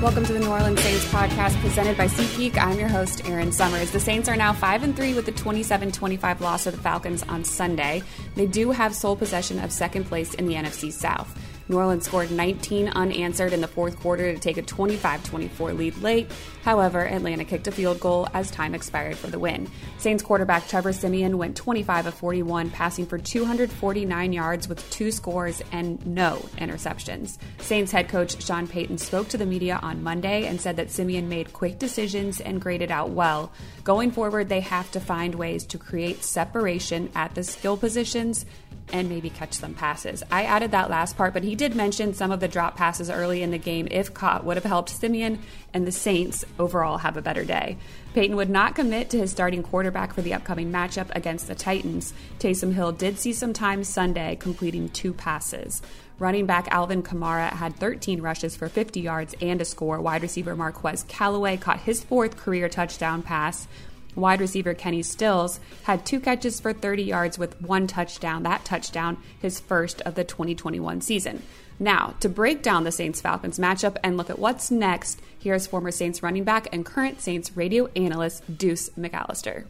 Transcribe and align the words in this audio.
Welcome 0.00 0.24
to 0.24 0.32
the 0.32 0.38
New 0.38 0.48
Orleans 0.48 0.80
Saints 0.80 1.04
podcast 1.12 1.60
presented 1.60 1.94
by 1.98 2.06
SeatGeek. 2.06 2.56
I'm 2.56 2.78
your 2.78 2.88
host, 2.88 3.28
Erin 3.28 3.52
Summers. 3.52 3.90
The 3.90 4.00
Saints 4.00 4.30
are 4.30 4.36
now 4.36 4.54
5 4.54 4.82
and 4.82 4.96
3 4.96 5.12
with 5.12 5.26
the 5.26 5.32
27 5.32 5.92
25 5.92 6.40
loss 6.40 6.66
of 6.66 6.74
the 6.74 6.80
Falcons 6.80 7.22
on 7.24 7.44
Sunday. 7.44 8.02
They 8.34 8.46
do 8.46 8.70
have 8.70 8.94
sole 8.94 9.14
possession 9.14 9.58
of 9.58 9.70
second 9.70 10.04
place 10.04 10.32
in 10.32 10.46
the 10.46 10.54
NFC 10.54 10.90
South. 10.90 11.38
New 11.68 11.76
Orleans 11.76 12.06
scored 12.06 12.30
19 12.30 12.88
unanswered 12.88 13.52
in 13.52 13.60
the 13.60 13.68
fourth 13.68 14.00
quarter 14.00 14.32
to 14.32 14.38
take 14.38 14.56
a 14.56 14.62
25 14.62 15.22
24 15.22 15.74
lead 15.74 15.96
late. 15.98 16.30
However, 16.62 17.06
Atlanta 17.06 17.44
kicked 17.44 17.66
a 17.66 17.72
field 17.72 18.00
goal 18.00 18.28
as 18.34 18.50
time 18.50 18.74
expired 18.74 19.16
for 19.16 19.28
the 19.28 19.38
win. 19.38 19.70
Saints 19.98 20.22
quarterback 20.22 20.68
Trevor 20.68 20.92
Siemian 20.92 21.38
went 21.38 21.56
25 21.56 22.06
of 22.06 22.14
41, 22.14 22.70
passing 22.70 23.06
for 23.06 23.18
249 23.18 24.32
yards 24.32 24.68
with 24.68 24.88
two 24.90 25.10
scores 25.10 25.62
and 25.72 26.04
no 26.06 26.36
interceptions. 26.58 27.38
Saints 27.58 27.92
head 27.92 28.08
coach 28.08 28.42
Sean 28.42 28.66
Payton 28.66 28.98
spoke 28.98 29.28
to 29.28 29.38
the 29.38 29.46
media 29.46 29.78
on 29.82 30.02
Monday 30.02 30.46
and 30.46 30.60
said 30.60 30.76
that 30.76 30.90
Siemian 30.90 31.28
made 31.28 31.52
quick 31.52 31.78
decisions 31.78 32.40
and 32.40 32.60
graded 32.60 32.90
out 32.90 33.10
well. 33.10 33.52
Going 33.84 34.10
forward, 34.10 34.48
they 34.48 34.60
have 34.60 34.90
to 34.92 35.00
find 35.00 35.34
ways 35.34 35.64
to 35.66 35.78
create 35.78 36.22
separation 36.22 37.10
at 37.14 37.34
the 37.34 37.42
skill 37.42 37.76
positions 37.76 38.44
and 38.92 39.08
maybe 39.08 39.30
catch 39.30 39.54
some 39.54 39.74
passes. 39.74 40.22
I 40.30 40.44
added 40.44 40.72
that 40.72 40.90
last 40.90 41.16
part, 41.16 41.32
but 41.32 41.44
he 41.44 41.54
did 41.54 41.74
mention 41.74 42.14
some 42.14 42.30
of 42.30 42.40
the 42.40 42.48
drop 42.48 42.76
passes 42.76 43.10
early 43.10 43.42
in 43.42 43.50
the 43.50 43.58
game, 43.58 43.88
if 43.90 44.12
caught, 44.12 44.44
would 44.44 44.56
have 44.56 44.64
helped 44.64 44.90
Siemian 44.90 45.40
and 45.72 45.86
the 45.86 45.92
Saints 45.92 46.44
overall 46.58 46.98
have 46.98 47.16
a 47.16 47.22
better 47.22 47.44
day. 47.44 47.76
Payton 48.14 48.36
would 48.36 48.50
not 48.50 48.74
commit 48.74 49.10
to 49.10 49.18
his 49.18 49.30
starting 49.30 49.62
quarterback 49.62 50.12
for 50.12 50.22
the 50.22 50.34
upcoming 50.34 50.72
matchup 50.72 51.14
against 51.14 51.46
the 51.46 51.54
Titans. 51.54 52.12
Taysom 52.38 52.72
Hill 52.72 52.92
did 52.92 53.18
see 53.18 53.32
some 53.32 53.52
time 53.52 53.84
Sunday, 53.84 54.36
completing 54.36 54.88
two 54.88 55.12
passes. 55.12 55.82
Running 56.18 56.44
back 56.44 56.68
Alvin 56.70 57.02
Kamara 57.02 57.48
had 57.48 57.76
13 57.76 58.20
rushes 58.20 58.54
for 58.54 58.68
50 58.68 59.00
yards 59.00 59.34
and 59.40 59.58
a 59.60 59.64
score. 59.64 60.02
Wide 60.02 60.20
receiver 60.20 60.54
Marquez 60.54 61.04
Callaway 61.08 61.56
caught 61.56 61.80
his 61.80 62.04
fourth 62.04 62.36
career 62.36 62.68
touchdown 62.68 63.22
pass. 63.22 63.66
Wide 64.14 64.40
receiver 64.40 64.74
Kenny 64.74 65.02
Stills 65.02 65.60
had 65.84 66.04
two 66.04 66.20
catches 66.20 66.60
for 66.60 66.72
30 66.72 67.02
yards 67.02 67.38
with 67.38 67.60
one 67.60 67.86
touchdown. 67.86 68.42
That 68.42 68.64
touchdown, 68.64 69.18
his 69.40 69.60
first 69.60 70.00
of 70.02 70.14
the 70.14 70.24
2021 70.24 71.00
season. 71.00 71.42
Now, 71.78 72.14
to 72.20 72.28
break 72.28 72.62
down 72.62 72.84
the 72.84 72.92
Saints 72.92 73.20
Falcons 73.20 73.58
matchup 73.58 73.96
and 74.02 74.16
look 74.16 74.28
at 74.28 74.38
what's 74.38 74.70
next, 74.70 75.22
here's 75.38 75.66
former 75.66 75.90
Saints 75.90 76.22
running 76.22 76.44
back 76.44 76.68
and 76.72 76.84
current 76.84 77.20
Saints 77.20 77.56
radio 77.56 77.86
analyst 77.96 78.58
Deuce 78.58 78.90
McAllister. 78.90 79.64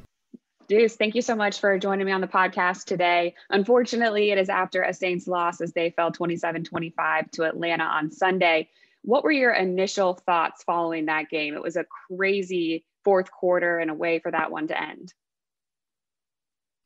Deuce, 0.66 0.96
thank 0.96 1.14
you 1.14 1.22
so 1.22 1.34
much 1.34 1.60
for 1.60 1.78
joining 1.78 2.06
me 2.06 2.12
on 2.12 2.20
the 2.20 2.28
podcast 2.28 2.84
today. 2.84 3.34
Unfortunately, 3.50 4.30
it 4.30 4.38
is 4.38 4.48
after 4.48 4.82
a 4.82 4.94
Saints 4.94 5.26
loss 5.26 5.60
as 5.60 5.72
they 5.72 5.90
fell 5.90 6.12
27 6.12 6.64
25 6.64 7.30
to 7.32 7.42
Atlanta 7.44 7.84
on 7.84 8.10
Sunday. 8.10 8.68
What 9.02 9.24
were 9.24 9.32
your 9.32 9.52
initial 9.52 10.14
thoughts 10.14 10.62
following 10.64 11.06
that 11.06 11.30
game? 11.30 11.54
It 11.54 11.62
was 11.62 11.76
a 11.76 11.86
crazy 12.08 12.84
fourth 13.04 13.30
quarter 13.30 13.78
and 13.78 13.90
a 13.90 13.94
way 13.94 14.18
for 14.18 14.30
that 14.30 14.50
one 14.50 14.68
to 14.68 14.80
end. 14.80 15.12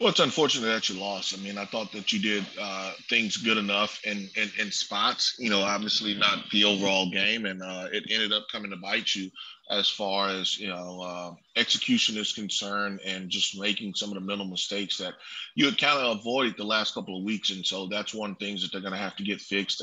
Well, 0.01 0.09
it's 0.09 0.21
unfortunate 0.21 0.67
that 0.67 0.89
you 0.89 1.01
lost. 1.01 1.39
I 1.39 1.41
mean, 1.41 1.57
I 1.57 1.65
thought 1.67 1.93
that 1.93 2.13
you 2.13 2.19
did 2.19 2.45
uh, 2.61 2.93
things 3.09 3.37
good 3.37 3.57
enough 3.57 4.01
in, 4.05 4.29
in, 4.37 4.51
in 4.59 4.73
spots. 4.73 5.37
You 5.39 5.51
know, 5.51 5.61
obviously 5.61 6.15
not 6.15 6.51
the 6.51 6.65
overall 6.65 7.09
game, 7.11 7.47
and 7.47 7.63
uh, 7.63 7.87
it 7.93 8.05
ended 8.11 8.33
up 8.33 8.47
coming 8.51 8.73
to 8.73 8.77
bite 8.77 9.15
you 9.15 9.31
as 9.71 9.89
far 9.89 10.29
as 10.29 10.59
you 10.59 10.67
know 10.67 11.01
uh, 11.01 11.35
execution 11.57 12.17
is 12.17 12.33
concerned, 12.33 13.01
and 13.07 13.31
just 13.31 13.59
making 13.59 13.95
some 13.95 14.09
of 14.09 14.17
the 14.17 14.21
mental 14.21 14.47
mistakes 14.47 14.99
that 14.99 15.15
you 15.55 15.65
had 15.65 15.79
kind 15.79 15.99
of 15.99 16.19
avoided 16.19 16.57
the 16.57 16.65
last 16.65 16.93
couple 16.93 17.17
of 17.17 17.25
weeks. 17.25 17.51
And 17.51 17.65
so 17.65 17.87
that's 17.87 18.13
one 18.13 18.35
things 18.35 18.63
that 18.63 18.73
they're 18.73 18.81
going 18.81 18.93
to 18.95 18.99
have 18.99 19.17
to 19.17 19.25
get 19.25 19.41
fixed. 19.41 19.81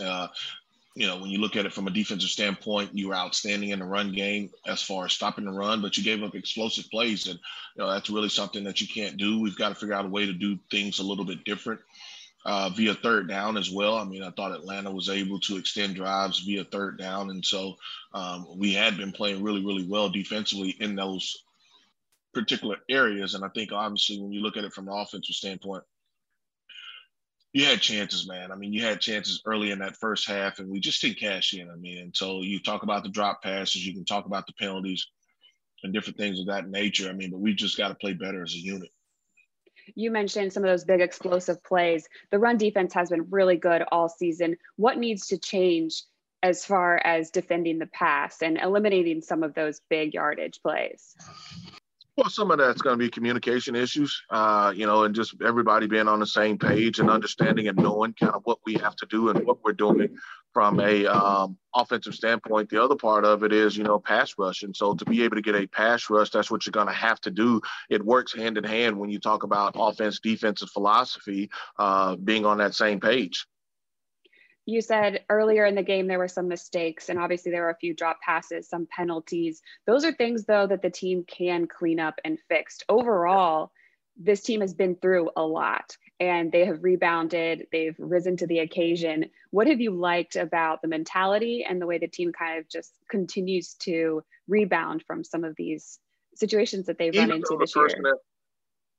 You 0.94 1.08
know, 1.08 1.20
when 1.20 1.30
you 1.30 1.40
look 1.40 1.56
at 1.56 1.66
it 1.66 1.72
from 1.72 1.88
a 1.88 1.92
defensive 1.92 2.30
standpoint, 2.30 2.94
you 2.94 3.08
were 3.08 3.16
outstanding 3.16 3.70
in 3.70 3.80
the 3.80 3.86
run 3.86 4.12
game 4.12 4.50
as 4.68 4.84
far 4.84 5.06
as 5.06 5.14
stopping 5.14 5.46
the 5.46 5.52
run, 5.52 5.82
but 5.82 5.98
you 5.98 6.04
gave 6.04 6.22
up 6.22 6.36
explosive 6.36 6.90
plays. 6.90 7.28
And, 7.28 7.40
you 7.76 7.84
know, 7.84 7.90
that's 7.90 8.10
really 8.10 8.28
something 8.28 8.66
that 8.66 8.82
you 8.82 8.88
can't 8.88 9.16
do. 9.16 9.40
We've 9.40 9.58
got 9.58 9.70
to 9.70 9.76
figure 9.76 9.96
out 9.96 10.06
a 10.06 10.10
way 10.10 10.26
to 10.26 10.34
do 10.34 10.60
things 10.70 11.00
a 11.00 11.04
little 11.04 11.24
bit 11.24 11.46
different 11.46 11.80
uh, 12.46 12.70
via 12.70 12.94
third 12.94 13.28
down 13.28 13.58
as 13.58 13.72
well. 13.72 13.96
I 13.96 14.04
mean, 14.04 14.24
I 14.24 14.32
thought 14.32 14.52
Atlanta 14.52 14.92
was 14.92 15.10
able 15.10 15.40
to 15.42 15.58
extend 15.58 15.96
drives 15.96 16.40
via 16.40 16.64
third 16.66 16.98
down. 16.98 17.30
And 17.30 17.46
so 17.46 17.78
um, 18.14 18.48
we 18.58 18.74
had 18.74 18.98
been 18.98 19.12
playing 19.12 19.44
really, 19.44 19.64
really 19.64 19.86
well 19.88 20.10
defensively 20.10 20.72
in 20.80 20.96
those 20.96 21.44
particular 22.34 22.78
areas. 22.90 23.36
And 23.36 23.46
I 23.46 23.50
think 23.50 23.72
obviously 23.72 24.20
when 24.20 24.32
you 24.32 24.42
look 24.42 24.58
at 24.58 24.64
it 24.64 24.74
from 24.74 24.88
an 24.88 24.96
offensive 24.96 25.36
standpoint, 25.36 25.84
you 27.54 27.66
had 27.66 27.82
chances, 27.82 28.28
man. 28.28 28.52
I 28.52 28.56
mean, 28.56 28.72
you 28.72 28.82
had 28.82 29.02
chances 29.02 29.42
early 29.46 29.72
in 29.72 29.80
that 29.80 29.98
first 29.98 30.28
half, 30.28 30.60
and 30.60 30.70
we 30.70 30.80
just 30.80 31.02
didn't 31.02 31.20
cash 31.20 31.54
in. 31.54 31.70
I 31.70 31.76
mean, 31.76 31.98
and 31.98 32.16
so 32.16 32.42
you 32.42 32.60
talk 32.60 32.84
about 32.84 33.04
the 33.04 33.10
drop 33.10 33.44
passes, 33.44 33.86
you 33.86 33.94
can 33.94 34.06
talk 34.06 34.26
about 34.26 34.48
the 34.48 34.54
penalties 34.54 35.06
and 35.84 35.94
different 35.94 36.18
things 36.18 36.40
of 36.40 36.48
that 36.48 36.70
nature. 36.70 37.10
I 37.10 37.14
mean, 37.14 37.32
but 37.32 37.40
we 37.40 37.54
just 37.54 37.78
got 37.78 37.90
to 37.90 37.96
play 37.96 38.14
better 38.14 38.44
as 38.44 38.54
a 38.54 38.58
unit. 38.58 38.90
You 39.96 40.12
mentioned 40.12 40.54
some 40.54 40.64
of 40.64 40.70
those 40.70 40.86
big 40.86 41.02
explosive 41.02 41.62
plays. 41.64 42.08
The 42.30 42.40
run 42.40 42.58
defense 42.58 42.94
has 42.94 43.10
been 43.10 43.28
really 43.30 43.58
good 43.58 43.84
all 43.92 44.08
season. 44.08 44.56
What 44.78 44.98
needs 44.98 45.28
to 45.28 45.38
change 45.38 46.04
as 46.44 46.66
far 46.66 47.02
as 47.04 47.32
defending 47.32 47.80
the 47.80 47.88
pass 47.88 48.42
and 48.42 48.58
eliminating 48.58 49.22
some 49.22 49.44
of 49.44 49.54
those 49.54 49.82
big 49.90 50.14
yardage 50.14 50.62
plays? 50.62 51.16
Well, 52.18 52.30
some 52.30 52.52
of 52.52 52.58
that's 52.58 52.82
going 52.82 53.00
to 53.00 53.04
be 53.04 53.10
communication 53.10 53.74
issues, 53.74 54.22
uh, 54.30 54.74
you 54.76 54.86
know, 54.86 55.06
and 55.06 55.16
just 55.16 55.36
everybody 55.42 55.88
being 55.88 56.10
on 56.10 56.20
the 56.20 56.28
same 56.28 56.58
page 56.58 57.00
and 57.00 57.10
understanding 57.10 57.70
and 57.70 57.78
knowing 57.78 58.14
kind 58.14 58.34
of 58.34 58.42
what 58.44 58.60
we 58.66 58.74
have 58.76 58.98
to 58.98 59.06
do 59.06 59.30
and 59.30 59.46
what 59.46 59.64
we're 59.64 59.72
doing 59.72 60.18
from 60.54 60.82
a 60.82 61.06
um, 61.06 61.58
offensive 61.74 62.14
standpoint. 62.14 62.70
The 62.70 62.84
other 62.84 62.98
part 62.98 63.24
of 63.24 63.44
it 63.44 63.54
is, 63.54 63.78
you 63.78 63.86
know, 63.86 63.98
pass 63.98 64.36
rush. 64.38 64.64
And 64.64 64.76
so 64.76 64.94
to 64.94 65.06
be 65.06 65.24
able 65.24 65.38
to 65.38 65.42
get 65.42 65.56
a 65.56 65.68
pass 65.68 66.10
rush, 66.10 66.32
that's 66.32 66.52
what 66.52 66.66
you're 66.66 66.72
going 66.72 66.88
to 66.88 66.94
have 66.94 67.22
to 67.22 67.32
do. 67.32 67.62
It 67.90 68.04
works 68.04 68.36
hand 68.36 68.58
in 68.58 68.66
hand 68.66 69.00
when 69.00 69.10
you 69.10 69.20
talk 69.20 69.44
about 69.44 69.78
offense, 69.78 70.20
defensive 70.20 70.70
philosophy, 70.70 71.50
uh, 71.80 72.18
being 72.18 72.46
on 72.46 72.58
that 72.58 72.76
same 72.76 73.00
page 73.00 73.48
you 74.66 74.82
said 74.82 75.24
earlier 75.30 75.66
in 75.66 75.76
the 75.76 75.84
game 75.84 76.08
there 76.08 76.20
were 76.20 76.28
some 76.28 76.48
mistakes 76.48 77.10
and 77.10 77.20
obviously 77.20 77.52
there 77.52 77.64
were 77.64 77.70
a 77.70 77.78
few 77.78 77.94
drop 77.94 78.20
passes 78.22 78.70
some 78.70 78.88
penalties. 78.96 79.62
Those 79.86 80.06
are 80.06 80.14
things 80.14 80.46
though 80.46 80.68
that 80.68 80.82
the 80.82 80.90
team 80.90 81.24
can 81.24 81.68
clean 81.68 82.00
up 82.00 82.20
and 82.24 82.40
fix. 82.48 82.80
Overall 82.88 83.72
this 84.18 84.42
team 84.42 84.62
has 84.62 84.74
been 84.74 84.96
through 84.96 85.32
a 85.36 85.42
lot 85.42 85.98
and 86.20 86.52
they 86.52 86.66
have 86.66 86.84
rebounded 86.84 87.68
they've 87.72 87.96
risen 87.98 88.38
to 88.38 88.48
the 88.48 88.60
occasion. 88.60 89.26
What 89.50 89.68
have 89.68 89.82
you 89.82 89.92
liked 89.92 90.36
about 90.36 90.82
the 90.82 90.88
mentality 90.88 91.66
and 91.68 91.82
the 91.82 91.88
way 91.88 91.98
the 91.98 92.08
team 92.08 92.32
kind 92.32 92.60
of 92.60 92.70
just 92.70 92.92
continues 93.10 93.74
to 93.82 94.24
rebound 94.48 95.04
from 95.08 95.24
some 95.24 95.44
of 95.44 95.56
these 95.56 95.98
situations 96.36 96.86
that 96.86 96.98
they've 96.98 97.14
Even 97.14 97.30
run 97.30 97.38
into 97.38 97.58
this 97.60 97.76
year? 97.76 97.88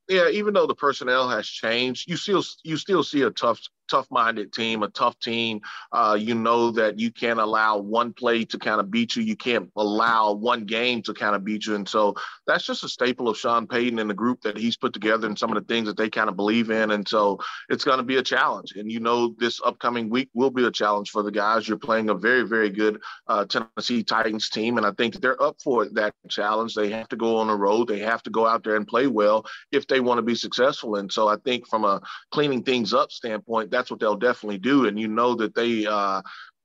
yeah, 0.08 0.28
even 0.28 0.52
though 0.54 0.66
the 0.66 0.74
personnel 0.74 1.28
has 1.28 1.46
changed, 1.46 2.08
you 2.08 2.16
still 2.16 2.42
you 2.64 2.76
still 2.76 3.02
see 3.02 3.22
a 3.22 3.30
tough 3.30 3.60
tough-minded 3.92 4.52
team, 4.54 4.82
a 4.82 4.88
tough 4.88 5.18
team. 5.18 5.60
Uh, 5.92 6.16
you 6.18 6.34
know 6.34 6.70
that 6.70 6.98
you 6.98 7.10
can't 7.12 7.38
allow 7.38 7.76
one 7.76 8.12
play 8.12 8.42
to 8.44 8.58
kind 8.58 8.80
of 8.80 8.90
beat 8.90 9.14
you. 9.14 9.22
You 9.22 9.36
can't 9.36 9.70
allow 9.76 10.32
one 10.32 10.64
game 10.64 11.02
to 11.02 11.12
kind 11.12 11.36
of 11.36 11.44
beat 11.44 11.66
you. 11.66 11.74
And 11.74 11.86
so 11.86 12.14
that's 12.46 12.64
just 12.64 12.84
a 12.84 12.88
staple 12.88 13.28
of 13.28 13.36
Sean 13.36 13.66
Payton 13.66 13.98
and 13.98 14.08
the 14.08 14.14
group 14.14 14.40
that 14.42 14.56
he's 14.56 14.78
put 14.78 14.94
together 14.94 15.26
and 15.26 15.38
some 15.38 15.54
of 15.54 15.56
the 15.56 15.72
things 15.72 15.86
that 15.86 15.98
they 15.98 16.08
kind 16.08 16.30
of 16.30 16.36
believe 16.36 16.70
in. 16.70 16.92
And 16.92 17.06
so 17.06 17.38
it's 17.68 17.84
going 17.84 17.98
to 17.98 18.02
be 18.02 18.16
a 18.16 18.22
challenge. 18.22 18.72
And 18.76 18.90
you 18.90 18.98
know 18.98 19.34
this 19.38 19.60
upcoming 19.62 20.08
week 20.08 20.30
will 20.32 20.50
be 20.50 20.64
a 20.64 20.70
challenge 20.70 21.10
for 21.10 21.22
the 21.22 21.30
guys. 21.30 21.68
You're 21.68 21.76
playing 21.76 22.08
a 22.08 22.14
very, 22.14 22.44
very 22.48 22.70
good 22.70 22.98
uh, 23.26 23.44
Tennessee 23.44 24.02
Titans 24.02 24.48
team. 24.48 24.78
And 24.78 24.86
I 24.86 24.92
think 24.92 25.20
they're 25.20 25.42
up 25.42 25.56
for 25.62 25.86
that 25.90 26.14
challenge. 26.30 26.74
They 26.74 26.90
have 26.90 27.08
to 27.08 27.16
go 27.16 27.36
on 27.36 27.48
the 27.48 27.56
road. 27.56 27.88
They 27.88 27.98
have 27.98 28.22
to 28.22 28.30
go 28.30 28.46
out 28.46 28.64
there 28.64 28.76
and 28.76 28.86
play 28.86 29.06
well 29.06 29.44
if 29.70 29.86
they 29.86 30.00
want 30.00 30.18
to 30.18 30.22
be 30.22 30.34
successful. 30.34 30.96
And 30.96 31.12
so 31.12 31.28
I 31.28 31.36
think 31.44 31.68
from 31.68 31.84
a 31.84 32.00
cleaning 32.30 32.62
things 32.62 32.94
up 32.94 33.12
standpoint, 33.12 33.70
that's 33.70 33.81
what 33.90 34.00
they'll 34.00 34.16
definitely 34.16 34.58
do. 34.58 34.86
And 34.86 34.98
you 34.98 35.08
know 35.08 35.34
that 35.36 35.54
they 35.54 35.86
uh, 35.86 36.22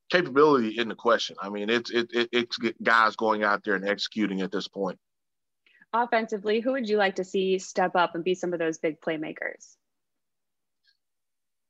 capability 0.09 0.77
in 0.77 0.87
the 0.87 0.95
question. 0.95 1.35
I 1.41 1.49
mean, 1.49 1.69
it's 1.69 1.91
it, 1.91 2.11
it, 2.13 2.29
it's 2.31 2.57
guys 2.83 3.15
going 3.15 3.43
out 3.43 3.63
there 3.63 3.75
and 3.75 3.87
executing 3.87 4.41
at 4.41 4.51
this 4.51 4.67
point. 4.67 4.97
Offensively, 5.93 6.59
who 6.59 6.73
would 6.73 6.89
you 6.89 6.97
like 6.97 7.15
to 7.15 7.23
see 7.23 7.57
step 7.59 7.95
up 7.95 8.13
and 8.15 8.23
be 8.23 8.35
some 8.35 8.53
of 8.53 8.59
those 8.59 8.77
big 8.77 8.99
playmakers? 8.99 9.75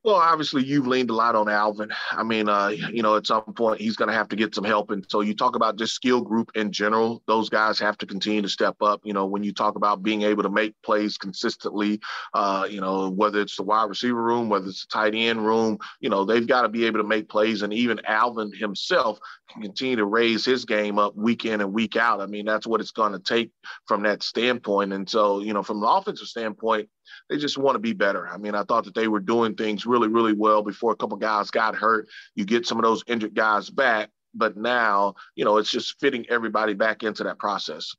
Well, 0.08 0.16
obviously, 0.16 0.64
you've 0.64 0.88
leaned 0.88 1.10
a 1.10 1.14
lot 1.14 1.36
on 1.36 1.50
Alvin. 1.50 1.92
I 2.12 2.24
mean, 2.24 2.48
uh, 2.48 2.70
you 2.70 3.04
know, 3.04 3.18
at 3.18 3.28
some 3.28 3.42
point 3.42 3.82
he's 3.82 3.98
going 3.98 4.08
to 4.08 4.16
have 4.16 4.30
to 4.30 4.38
get 4.38 4.56
some 4.56 4.64
help. 4.64 4.90
And 4.90 5.06
so 5.10 5.20
you 5.20 5.36
talk 5.36 5.58
about 5.58 5.78
just 5.78 5.96
skill 5.96 6.22
group 6.22 6.50
in 6.56 6.72
general; 6.72 7.22
those 7.28 7.50
guys 7.50 7.78
have 7.80 7.98
to 7.98 8.06
continue 8.06 8.42
to 8.42 8.48
step 8.48 8.78
up. 8.82 9.02
You 9.04 9.12
know, 9.12 9.26
when 9.26 9.44
you 9.44 9.52
talk 9.52 9.76
about 9.76 10.04
being 10.04 10.22
able 10.22 10.44
to 10.44 10.50
make 10.50 10.82
plays 10.82 11.18
consistently, 11.18 12.00
uh, 12.34 12.66
you 12.70 12.80
know, 12.80 13.10
whether 13.10 13.42
it's 13.42 13.58
the 13.58 13.64
wide 13.64 13.90
receiver 13.90 14.24
room, 14.24 14.48
whether 14.48 14.68
it's 14.68 14.86
the 14.86 14.94
tight 14.94 15.14
end 15.14 15.46
room, 15.46 15.78
you 16.00 16.10
know, 16.10 16.24
they've 16.24 16.48
got 16.48 16.62
to 16.62 16.70
be 16.70 16.86
able 16.86 17.00
to 17.00 17.08
make 17.08 17.28
plays. 17.28 17.62
And 17.62 17.74
even 17.74 18.00
Alvin 18.06 18.54
himself 18.54 19.20
can 19.52 19.62
continue 19.62 19.98
to 19.98 20.06
raise 20.06 20.46
his 20.46 20.64
game 20.64 21.00
up 21.00 21.18
week 21.18 21.44
in 21.44 21.60
and 21.60 21.74
week 21.74 21.98
out. 21.98 22.22
I 22.22 22.28
mean, 22.28 22.46
that's 22.46 22.66
what 22.66 22.80
it's 22.80 22.92
going 22.92 23.12
to 23.12 23.20
take 23.20 23.52
from 23.88 24.04
that 24.04 24.24
standpoint. 24.24 24.94
And 24.94 25.10
so, 25.10 25.42
you 25.42 25.54
know, 25.54 25.64
from 25.64 25.82
the 25.82 25.88
offensive 25.88 26.28
standpoint, 26.28 26.88
they 27.30 27.38
just 27.38 27.58
want 27.58 27.76
to 27.76 27.80
be 27.80 27.94
better. 27.94 28.28
I 28.28 28.38
mean, 28.38 28.56
I 28.56 28.64
thought 28.64 28.86
that 28.86 28.96
they 28.96 29.08
were 29.08 29.20
doing 29.20 29.56
things 29.56 29.86
really, 29.86 29.97
really 29.98 30.10
really 30.10 30.34
well 30.34 30.62
before 30.62 30.92
a 30.92 30.96
couple 30.96 31.18
guys 31.18 31.52
got 31.52 31.76
hurt. 31.76 32.08
You 32.36 32.46
get 32.46 32.68
some 32.68 32.78
of 32.78 32.84
those 32.84 33.04
injured 33.08 33.36
guys 33.36 33.70
back 33.70 34.10
but 34.38 34.56
now, 34.56 35.16
you 35.36 35.44
know, 35.44 35.58
it's 35.58 35.72
just 35.72 36.00
fitting 36.00 36.26
everybody 36.30 36.74
back 36.74 37.04
into 37.04 37.24
that 37.24 37.40
process. 37.40 37.96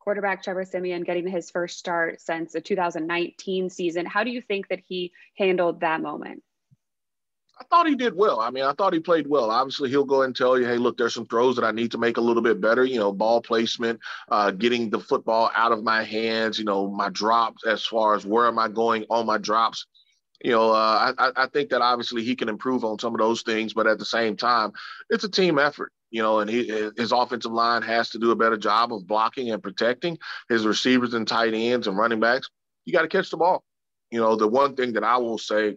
Quarterback 0.00 0.42
Trevor 0.42 0.64
Siemian 0.64 1.04
getting 1.04 1.28
his 1.28 1.50
first 1.50 1.78
start 1.78 2.20
since 2.20 2.52
the 2.52 2.60
2019 2.60 3.70
season. 3.70 4.04
How 4.04 4.24
do 4.24 4.30
you 4.30 4.40
think 4.40 4.68
that 4.68 4.80
he 4.80 5.12
handled 5.38 5.80
that 5.80 6.02
moment? 6.02 6.42
I 7.60 7.64
thought 7.70 7.86
he 7.86 7.94
did 7.94 8.16
well. 8.16 8.40
I 8.40 8.50
mean, 8.50 8.64
I 8.64 8.72
thought 8.72 8.92
he 8.92 8.98
played 8.98 9.28
well. 9.28 9.50
Obviously, 9.50 9.88
he'll 9.88 10.04
go 10.04 10.22
and 10.22 10.34
tell 10.34 10.58
you, 10.58 10.66
hey, 10.66 10.78
look, 10.78 10.96
there's 10.96 11.14
some 11.14 11.26
throws 11.26 11.54
that 11.54 11.64
I 11.64 11.70
need 11.70 11.92
to 11.92 11.98
make 11.98 12.16
a 12.16 12.20
little 12.20 12.42
bit 12.42 12.60
better. 12.60 12.84
You 12.84 12.98
know, 12.98 13.12
ball 13.12 13.40
placement, 13.40 14.00
uh, 14.30 14.50
getting 14.50 14.90
the 14.90 14.98
football 14.98 15.52
out 15.54 15.70
of 15.70 15.84
my 15.84 16.02
hands. 16.02 16.58
You 16.58 16.64
know, 16.64 16.90
my 16.90 17.08
drops 17.10 17.64
as 17.64 17.84
far 17.84 18.16
as 18.16 18.26
where 18.26 18.48
am 18.48 18.58
I 18.58 18.66
going 18.66 19.04
on 19.10 19.26
my 19.26 19.38
drops. 19.38 19.86
You 20.42 20.52
know, 20.52 20.72
uh, 20.72 21.12
I, 21.16 21.30
I 21.36 21.46
think 21.46 21.70
that 21.70 21.82
obviously 21.82 22.24
he 22.24 22.34
can 22.34 22.48
improve 22.48 22.84
on 22.84 22.98
some 22.98 23.14
of 23.14 23.20
those 23.20 23.42
things, 23.42 23.74
but 23.74 23.86
at 23.86 23.98
the 23.98 24.04
same 24.04 24.36
time, 24.36 24.72
it's 25.08 25.24
a 25.24 25.28
team 25.28 25.58
effort 25.58 25.92
you 26.12 26.22
know, 26.22 26.40
and 26.40 26.50
he, 26.50 26.90
his 26.96 27.10
offensive 27.10 27.50
line 27.50 27.80
has 27.82 28.10
to 28.10 28.18
do 28.18 28.30
a 28.30 28.36
better 28.36 28.58
job 28.58 28.92
of 28.92 29.06
blocking 29.06 29.50
and 29.50 29.62
protecting 29.62 30.18
his 30.48 30.66
receivers 30.66 31.14
and 31.14 31.26
tight 31.26 31.54
ends 31.54 31.86
and 31.86 31.96
running 31.96 32.20
backs. 32.20 32.50
You 32.84 32.92
got 32.92 33.02
to 33.02 33.08
catch 33.08 33.30
the 33.30 33.38
ball. 33.38 33.64
You 34.10 34.20
know, 34.20 34.36
the 34.36 34.46
one 34.46 34.76
thing 34.76 34.92
that 34.92 35.04
I 35.04 35.16
will 35.16 35.38
say 35.38 35.76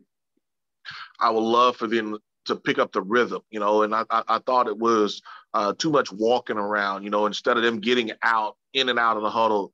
I 1.21 1.29
would 1.31 1.39
love 1.39 1.77
for 1.77 1.88
them 1.88 2.18
to 2.47 2.56
pick 2.57 2.77
up 2.77 2.91
the 2.91 3.01
rhythm, 3.01 3.41
you 3.50 3.61
know, 3.61 3.83
and 3.83 3.95
I, 3.95 4.03
I, 4.11 4.39
thought 4.45 4.68
it 4.68 4.77
was 4.77 5.21
uh, 5.53 5.73
too 5.73 5.89
much 5.89 6.11
walking 6.11 6.57
around, 6.57 7.03
you 7.03 7.09
know, 7.09 7.25
instead 7.25 7.57
of 7.57 7.63
them 7.63 7.79
getting 7.79 8.11
out, 8.21 8.56
in 8.73 8.89
and 8.89 9.00
out 9.00 9.18
of 9.18 9.23
the 9.23 9.31
huddle, 9.31 9.71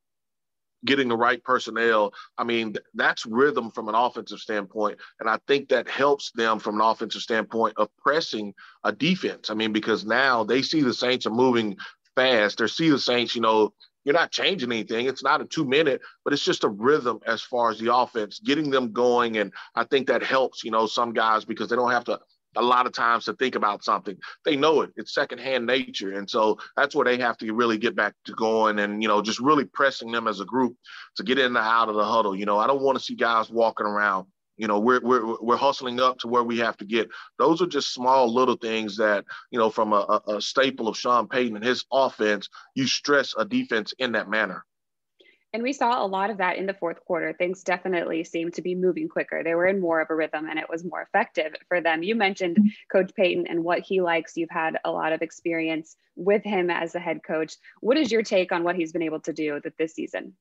getting 0.85 1.07
the 1.07 1.17
right 1.17 1.43
personnel. 1.43 2.13
I 2.37 2.43
mean, 2.43 2.75
that's 2.93 3.25
rhythm 3.25 3.71
from 3.71 3.87
an 3.87 3.95
offensive 3.95 4.39
standpoint. 4.39 4.97
And 5.19 5.29
I 5.29 5.39
think 5.47 5.69
that 5.69 5.89
helps 5.89 6.31
them 6.31 6.59
from 6.59 6.75
an 6.75 6.81
offensive 6.81 7.21
standpoint 7.21 7.73
of 7.77 7.89
pressing 7.97 8.53
a 8.83 8.91
defense. 8.91 9.49
I 9.49 9.53
mean, 9.53 9.71
because 9.71 10.05
now 10.05 10.43
they 10.43 10.61
see 10.61 10.81
the 10.81 10.93
Saints 10.93 11.25
are 11.25 11.31
moving 11.31 11.77
fast. 12.15 12.57
They 12.57 12.67
see 12.67 12.89
the 12.89 12.99
Saints, 12.99 13.35
you 13.35 13.41
know, 13.41 13.73
you're 14.03 14.13
not 14.13 14.31
changing 14.31 14.71
anything. 14.71 15.05
It's 15.05 15.23
not 15.23 15.41
a 15.41 15.45
two 15.45 15.65
minute, 15.65 16.01
but 16.23 16.33
it's 16.33 16.43
just 16.43 16.63
a 16.63 16.69
rhythm 16.69 17.19
as 17.27 17.41
far 17.43 17.69
as 17.69 17.77
the 17.77 17.93
offense, 17.93 18.39
getting 18.39 18.71
them 18.71 18.91
going. 18.91 19.37
And 19.37 19.53
I 19.75 19.83
think 19.83 20.07
that 20.07 20.23
helps, 20.23 20.63
you 20.63 20.71
know, 20.71 20.87
some 20.87 21.13
guys 21.13 21.45
because 21.45 21.69
they 21.69 21.75
don't 21.75 21.91
have 21.91 22.05
to 22.05 22.19
a 22.55 22.61
lot 22.61 22.85
of 22.85 22.93
times 22.93 23.25
to 23.25 23.33
think 23.33 23.55
about 23.55 23.83
something. 23.83 24.17
They 24.45 24.55
know 24.55 24.81
it. 24.81 24.91
It's 24.95 25.13
secondhand 25.13 25.65
nature. 25.65 26.13
And 26.13 26.29
so 26.29 26.57
that's 26.75 26.95
where 26.95 27.05
they 27.05 27.17
have 27.17 27.37
to 27.37 27.53
really 27.53 27.77
get 27.77 27.95
back 27.95 28.13
to 28.25 28.33
going 28.33 28.79
and, 28.79 29.01
you 29.01 29.07
know, 29.07 29.21
just 29.21 29.39
really 29.39 29.65
pressing 29.65 30.11
them 30.11 30.27
as 30.27 30.39
a 30.39 30.45
group 30.45 30.75
to 31.17 31.23
get 31.23 31.39
in 31.39 31.45
and 31.45 31.57
out 31.57 31.89
of 31.89 31.95
the 31.95 32.03
huddle. 32.03 32.35
You 32.35 32.45
know, 32.45 32.59
I 32.59 32.67
don't 32.67 32.81
want 32.81 32.97
to 32.97 33.03
see 33.03 33.15
guys 33.15 33.49
walking 33.49 33.85
around 33.85 34.27
you 34.61 34.67
know, 34.67 34.79
we're 34.79 35.01
we're 35.01 35.41
we're 35.41 35.57
hustling 35.57 35.99
up 35.99 36.19
to 36.19 36.27
where 36.27 36.43
we 36.43 36.59
have 36.59 36.77
to 36.77 36.85
get. 36.85 37.09
Those 37.39 37.63
are 37.63 37.67
just 37.67 37.95
small 37.95 38.31
little 38.31 38.57
things 38.57 38.95
that 38.97 39.25
you 39.49 39.57
know, 39.57 39.71
from 39.71 39.91
a, 39.91 40.21
a 40.27 40.39
staple 40.39 40.87
of 40.87 40.95
Sean 40.95 41.27
Payton 41.27 41.55
and 41.55 41.65
his 41.65 41.83
offense, 41.91 42.47
you 42.75 42.85
stress 42.85 43.33
a 43.35 43.43
defense 43.43 43.91
in 43.97 44.11
that 44.11 44.29
manner. 44.29 44.63
And 45.53 45.63
we 45.63 45.73
saw 45.73 46.03
a 46.03 46.07
lot 46.07 46.29
of 46.29 46.37
that 46.37 46.55
in 46.57 46.65
the 46.65 46.73
fourth 46.73 47.03
quarter. 47.03 47.33
Things 47.33 47.63
definitely 47.63 48.23
seemed 48.23 48.53
to 48.53 48.61
be 48.61 48.73
moving 48.73 49.09
quicker. 49.09 49.43
They 49.43 49.53
were 49.53 49.67
in 49.67 49.81
more 49.81 49.99
of 49.99 50.09
a 50.09 50.15
rhythm 50.15 50.47
and 50.49 50.57
it 50.57 50.69
was 50.69 50.85
more 50.85 51.01
effective 51.01 51.53
for 51.67 51.81
them. 51.81 52.03
You 52.03 52.15
mentioned 52.15 52.55
mm-hmm. 52.55 52.67
Coach 52.89 53.11
Payton 53.15 53.47
and 53.47 53.63
what 53.63 53.79
he 53.79 53.99
likes. 53.99 54.37
You've 54.37 54.49
had 54.49 54.77
a 54.85 54.91
lot 54.91 55.11
of 55.11 55.21
experience 55.21 55.97
with 56.15 56.43
him 56.43 56.69
as 56.69 56.95
a 56.95 56.99
head 56.99 57.21
coach. 57.21 57.55
What 57.81 57.97
is 57.97 58.11
your 58.11 58.23
take 58.23 58.53
on 58.53 58.63
what 58.63 58.77
he's 58.77 58.93
been 58.93 59.01
able 59.01 59.19
to 59.21 59.33
do 59.33 59.59
this 59.77 59.93
season? 59.93 60.35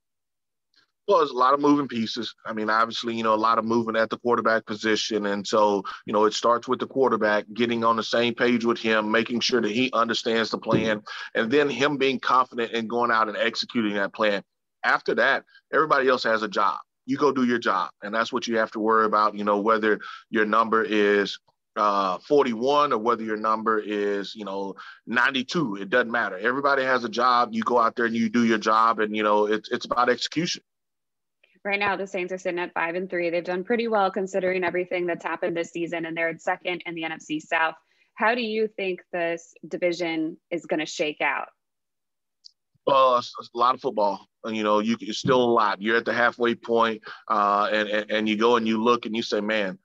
Well, 1.08 1.18
there's 1.18 1.32
a 1.32 1.36
lot 1.36 1.54
of 1.54 1.60
moving 1.60 1.88
pieces. 1.88 2.32
I 2.46 2.52
mean, 2.52 2.70
obviously, 2.70 3.16
you 3.16 3.24
know, 3.24 3.34
a 3.34 3.36
lot 3.36 3.58
of 3.58 3.64
movement 3.64 3.98
at 3.98 4.10
the 4.10 4.18
quarterback 4.18 4.64
position. 4.64 5.26
And 5.26 5.44
so, 5.44 5.82
you 6.06 6.12
know, 6.12 6.24
it 6.26 6.34
starts 6.34 6.68
with 6.68 6.78
the 6.78 6.86
quarterback 6.86 7.46
getting 7.52 7.82
on 7.82 7.96
the 7.96 8.04
same 8.04 8.32
page 8.32 8.64
with 8.64 8.78
him, 8.78 9.10
making 9.10 9.40
sure 9.40 9.60
that 9.60 9.72
he 9.72 9.90
understands 9.92 10.50
the 10.50 10.58
plan, 10.58 10.98
mm-hmm. 10.98 11.40
and 11.40 11.50
then 11.50 11.68
him 11.68 11.96
being 11.96 12.20
confident 12.20 12.74
and 12.74 12.88
going 12.88 13.10
out 13.10 13.26
and 13.26 13.36
executing 13.36 13.94
that 13.94 14.12
plan. 14.12 14.44
After 14.84 15.14
that, 15.16 15.44
everybody 15.72 16.08
else 16.08 16.24
has 16.24 16.42
a 16.42 16.48
job. 16.48 16.78
You 17.06 17.16
go 17.16 17.32
do 17.32 17.44
your 17.44 17.58
job. 17.58 17.90
And 18.02 18.14
that's 18.14 18.32
what 18.32 18.46
you 18.46 18.58
have 18.58 18.70
to 18.72 18.80
worry 18.80 19.06
about, 19.06 19.36
you 19.36 19.44
know, 19.44 19.60
whether 19.60 19.98
your 20.30 20.44
number 20.44 20.82
is 20.82 21.38
uh, 21.76 22.18
41 22.26 22.92
or 22.92 22.98
whether 22.98 23.22
your 23.22 23.36
number 23.36 23.78
is, 23.78 24.34
you 24.34 24.44
know, 24.44 24.74
92. 25.06 25.76
It 25.76 25.90
doesn't 25.90 26.10
matter. 26.10 26.38
Everybody 26.38 26.82
has 26.82 27.04
a 27.04 27.08
job. 27.08 27.50
You 27.52 27.62
go 27.62 27.78
out 27.78 27.96
there 27.96 28.06
and 28.06 28.14
you 28.14 28.28
do 28.28 28.44
your 28.44 28.58
job, 28.58 29.00
and, 29.00 29.16
you 29.16 29.22
know, 29.22 29.46
it's, 29.46 29.70
it's 29.70 29.86
about 29.86 30.08
execution 30.08 30.62
right 31.64 31.78
now 31.78 31.96
the 31.96 32.06
Saints 32.06 32.32
are 32.32 32.38
sitting 32.38 32.58
at 32.58 32.72
five 32.72 32.94
and 32.94 33.08
three. 33.08 33.30
They've 33.30 33.44
done 33.44 33.64
pretty 33.64 33.88
well 33.88 34.10
considering 34.10 34.64
everything 34.64 35.06
that's 35.06 35.24
happened 35.24 35.56
this 35.56 35.70
season, 35.70 36.06
and 36.06 36.16
they're 36.16 36.30
at 36.30 36.40
second 36.40 36.82
in 36.86 36.94
the 36.94 37.02
NFC 37.02 37.40
South. 37.40 37.74
How 38.14 38.34
do 38.34 38.42
you 38.42 38.68
think 38.76 39.00
this 39.12 39.54
division 39.66 40.36
is 40.50 40.66
going 40.66 40.80
to 40.80 40.86
shake 40.86 41.20
out? 41.20 41.48
Well, 42.90 43.18
it's, 43.18 43.34
a 43.54 43.58
lot 43.58 43.74
of 43.74 43.80
football. 43.80 44.26
You 44.44 44.62
know, 44.62 44.78
you 44.78 44.96
it's 45.00 45.18
still 45.18 45.42
a 45.42 45.52
lot. 45.52 45.82
You're 45.82 45.96
at 45.96 46.04
the 46.04 46.12
halfway 46.12 46.54
point, 46.54 47.02
uh, 47.28 47.68
and, 47.70 47.88
and 47.88 48.10
and 48.10 48.28
you 48.28 48.36
go 48.36 48.56
and 48.56 48.66
you 48.66 48.82
look 48.82 49.06
and 49.06 49.14
you 49.14 49.22
say, 49.22 49.40
man, 49.40 49.78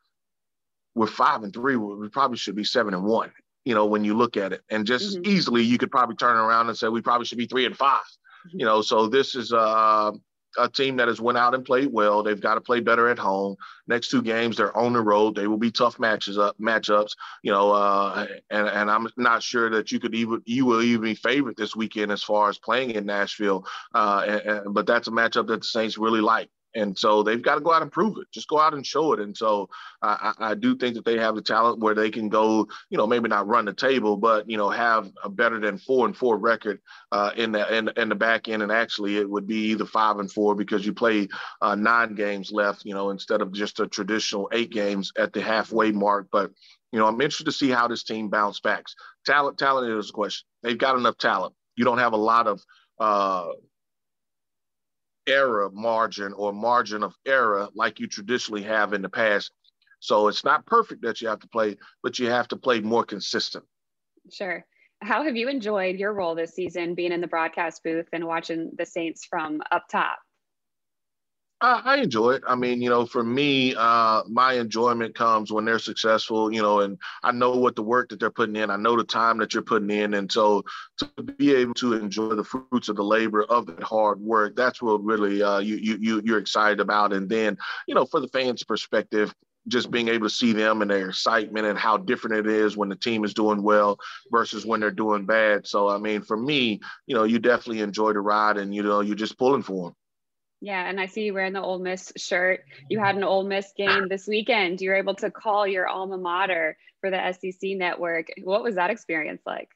we're 0.96 1.08
five 1.08 1.44
and 1.44 1.54
three. 1.54 1.76
We 1.76 2.10
probably 2.10 2.38
should 2.38 2.56
be 2.56 2.64
seven 2.64 2.94
and 2.94 3.04
one. 3.04 3.32
You 3.66 3.76
know, 3.76 3.86
when 3.86 4.06
you 4.06 4.16
look 4.16 4.38
at 4.38 4.54
it, 4.54 4.62
and 4.70 4.86
just 4.86 5.18
mm-hmm. 5.18 5.30
easily 5.30 5.64
you 5.64 5.78
could 5.78 5.92
probably 5.92 6.16
turn 6.16 6.38
around 6.38 6.70
and 6.70 6.78
say 6.78 6.88
we 6.88 7.02
probably 7.02 7.26
should 7.26 7.38
be 7.38 7.48
three 7.48 7.66
and 7.66 7.76
5 7.76 8.00
mm-hmm. 8.00 8.60
You 8.60 8.66
know, 8.66 8.82
so 8.82 9.08
this 9.08 9.36
is 9.36 9.52
uh 9.52 10.12
a 10.58 10.70
team 10.70 10.98
that 10.98 11.08
has 11.08 11.22
went 11.22 11.38
out 11.38 11.54
and 11.54 11.66
played 11.66 11.92
well. 11.92 12.24
They've 12.24 12.40
got 12.40 12.56
to 12.56 12.62
play 12.62 12.80
better 12.80 13.10
at 13.10 13.20
home. 13.20 13.56
Next 13.88 14.10
two 14.10 14.22
games, 14.22 14.58
they're 14.58 14.76
on 14.76 14.94
the 14.94 15.02
road. 15.02 15.36
They 15.36 15.48
will 15.48 15.58
be 15.58 15.72
tough 15.72 16.00
matches 16.00 16.38
up 16.38 16.58
matchups. 16.60 17.16
You 17.44 17.52
know, 17.52 17.72
uh, 17.72 18.28
and 18.50 18.68
and 18.68 18.92
I'm 18.92 19.08
not 19.18 19.44
sure 19.44 19.70
that 19.72 19.92
you 19.92 20.00
could 20.00 20.16
even 20.16 20.42
you 20.46 20.66
will 20.66 20.82
even 20.82 21.02
be 21.02 21.16
favored 21.16 21.58
this 21.58 21.76
weekend 21.76 22.12
as 22.12 22.24
far 22.24 22.50
as 22.50 22.58
playing 22.58 22.92
in 22.92 23.06
Nashville. 23.06 23.66
Uh, 23.94 24.26
and, 24.28 24.42
and, 24.42 24.74
but 24.74 24.88
that's 24.88 25.08
a 25.08 25.12
matchup 25.12 25.48
that 25.48 25.62
the 25.62 25.68
Saints 25.68 25.98
really 25.98 26.22
like. 26.22 26.50
And 26.76 26.98
so 26.98 27.24
they've 27.24 27.42
got 27.42 27.56
to 27.56 27.62
go 27.62 27.72
out 27.72 27.82
and 27.82 27.92
prove 27.92 28.18
it. 28.18 28.28
Just 28.32 28.50
go 28.50 28.60
out 28.60 28.74
and 28.74 28.86
show 28.86 29.14
it. 29.14 29.20
And 29.22 29.36
so 29.36 29.70
I, 30.02 30.34
I, 30.40 30.56
do 30.56 30.76
think 30.76 30.96
that 30.96 31.06
they 31.06 31.18
have 31.18 31.36
the 31.36 31.42
talent 31.42 31.80
where 31.80 31.96
they 31.96 32.12
can 32.12 32.28
go, 32.28 32.68
you 32.90 32.98
know, 32.98 33.08
maybe 33.08 33.30
not 33.30 33.48
run 33.48 33.66
the 33.66 33.74
table, 33.74 34.18
but 34.18 34.50
you 34.50 34.58
know, 34.58 34.70
have 34.70 35.10
a 35.24 35.30
better 35.30 35.60
than 35.60 35.78
four 35.78 36.06
and 36.06 36.16
four 36.16 36.38
record 36.38 36.82
uh, 37.14 37.32
in 37.38 37.54
the 37.54 37.76
in, 37.76 37.90
in, 37.96 38.10
the 38.10 38.16
back 38.16 38.50
end. 38.50 38.62
And 38.62 38.72
actually, 38.72 39.18
it 39.18 39.30
would 39.30 39.48
be 39.48 39.72
either 39.72 39.86
five 39.86 40.20
and 40.20 40.32
four 40.32 40.54
because 40.54 40.86
you 40.86 40.94
play 40.94 41.30
uh, 41.62 41.76
nine 41.76 42.14
games 42.14 42.52
left, 42.52 42.84
you 42.84 42.94
know, 42.94 43.10
instead 43.10 43.42
of 43.42 43.54
just 43.54 43.80
a 43.80 43.88
traditional 43.88 44.50
eight 44.52 44.72
games 44.72 45.12
at 45.18 45.32
the 45.32 45.42
halfway 45.42 45.92
mark. 45.92 46.28
But 46.32 46.52
you 46.92 47.00
know, 47.00 47.08
I'm 47.08 47.16
interested 47.16 47.46
to 47.46 47.52
see 47.52 47.70
how 47.70 47.88
this 47.88 48.04
team 48.04 48.30
bounce 48.30 48.60
back. 48.60 48.86
Talent, 49.26 49.58
talent 49.58 49.92
is 49.92 50.10
a 50.10 50.14
question. 50.14 50.46
They've 50.62 50.78
got 50.78 50.98
enough 50.98 51.18
talent. 51.18 51.54
You 51.76 51.86
don't 51.86 51.98
have 51.98 52.14
a 52.14 52.18
lot 52.18 52.48
of 52.48 52.62
uh, 53.00 53.48
error 55.28 55.70
margin 55.74 56.34
or 56.34 56.54
margin 56.54 57.04
of 57.04 57.16
error 57.26 57.68
like 57.76 58.00
you 58.00 58.08
traditionally 58.08 58.64
have 58.64 58.94
in 58.94 59.02
the 59.02 59.10
past. 59.10 59.52
So 60.00 60.28
it's 60.28 60.44
not 60.44 60.66
perfect 60.66 61.02
that 61.04 61.22
you 61.22 61.28
have 61.28 61.40
to 61.40 61.48
play, 61.48 61.78
but 62.04 62.20
you 62.20 62.30
have 62.30 62.48
to 62.50 62.58
play 62.58 62.80
more 62.82 63.04
consistent. 63.04 63.66
Sure. 64.32 64.66
How 65.02 65.24
have 65.24 65.36
you 65.36 65.50
enjoyed 65.50 65.98
your 65.98 66.14
role 66.14 66.36
this 66.36 66.54
season 66.54 66.96
being 66.96 67.12
in 67.12 67.22
the 67.22 67.28
broadcast 67.28 67.84
booth 67.84 68.08
and 68.14 68.26
watching 68.26 68.72
the 68.78 68.86
Saints 68.86 69.26
from 69.26 69.62
up 69.72 69.88
top? 69.90 70.20
I, 71.62 71.82
I 71.86 71.98
enjoy 71.98 72.32
it. 72.32 72.44
I 72.48 72.56
mean, 72.56 72.82
you 72.82 72.90
know, 72.90 73.06
for 73.06 73.24
me, 73.24 73.74
uh, 73.76 74.24
my 74.28 74.54
enjoyment 74.54 75.16
comes 75.16 75.52
when 75.52 75.64
they're 75.64 75.80
successful, 75.80 76.52
you 76.54 76.62
know, 76.62 76.82
and 76.82 76.98
I 77.24 77.32
know 77.32 77.56
what 77.56 77.76
the 77.76 77.84
work 77.84 78.10
that 78.10 78.20
they're 78.20 78.30
putting 78.30 78.58
in. 78.58 78.70
I 78.70 78.76
know 78.76 78.98
the 78.98 79.04
time 79.04 79.38
that 79.38 79.54
you're 79.54 79.64
putting 79.64 79.90
in. 79.90 80.16
And 80.16 80.30
so 80.32 80.64
to 80.98 81.24
be 81.24 81.54
able 81.56 81.74
to 81.76 81.94
enjoy 81.94 82.36
the 82.36 82.44
fruits 82.44 82.90
of 82.90 82.98
the 82.98 83.04
labor 83.04 83.44
of 83.44 83.66
that 83.68 83.84
hard 83.84 84.20
work, 84.20 84.56
that's 84.56 84.82
what 84.82 85.04
really 85.04 85.42
uh, 85.42 85.60
you, 85.60 85.78
you, 85.78 85.98
you, 86.02 86.22
you're 86.26 86.40
excited 86.40 86.80
about. 86.82 87.14
And 87.14 87.30
then, 87.30 87.58
you 87.88 87.96
know, 87.96 88.06
for 88.06 88.20
the 88.20 88.28
fans' 88.28 88.64
perspective, 88.64 89.34
just 89.68 89.90
being 89.90 90.10
able 90.10 90.28
to 90.28 90.34
see 90.34 90.54
them 90.54 90.82
and 90.82 90.92
their 90.92 91.10
excitement 91.10 91.66
and 91.66 91.80
how 91.80 91.98
different 91.98 92.38
it 92.38 92.48
is 92.48 92.78
when 92.78 92.90
the 92.90 92.96
team 92.96 93.24
is 93.24 93.34
doing 93.34 93.64
well 93.64 93.98
versus 94.30 94.66
when 94.66 94.80
they're 94.80 94.92
doing 94.92 95.26
bad. 95.26 95.66
So, 95.66 95.88
I 95.90 95.98
mean, 95.98 96.22
for 96.22 96.38
me, 96.38 96.82
you 97.08 97.16
know, 97.16 97.24
you 97.24 97.40
definitely 97.40 97.82
enjoy 97.82 98.14
the 98.14 98.20
ride 98.20 98.58
and, 98.58 98.76
you 98.76 98.84
know, 98.84 99.00
you're 99.00 99.16
just 99.16 99.40
pulling 99.40 99.64
for 99.64 99.86
them. 99.86 99.96
Yeah, 100.62 100.88
and 100.88 101.00
I 101.00 101.06
see 101.06 101.26
you 101.26 101.34
wearing 101.34 101.54
the 101.54 101.62
Ole 101.62 101.80
Miss 101.80 102.12
shirt. 102.16 102.62
You 102.90 103.00
had 103.00 103.16
an 103.16 103.24
Ole 103.24 103.44
Miss 103.44 103.72
game 103.78 104.08
this 104.10 104.28
weekend. 104.28 104.82
You 104.82 104.90
were 104.90 104.96
able 104.96 105.16
to 105.16 105.30
call 105.30 105.68
your 105.68 105.88
alma 105.88 106.18
mater 106.18 106.78
for 107.02 107.12
the 107.12 107.34
SEC 107.34 107.72
network. 107.78 108.28
What 108.44 108.64
was 108.64 108.76
that 108.76 108.90
experience 108.90 109.42
like? 109.46 109.70